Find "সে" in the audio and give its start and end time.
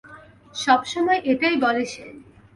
1.85-2.03